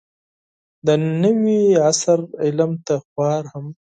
[0.85, 0.87] د
[1.23, 3.65] نوي عصر علم ته خوار هم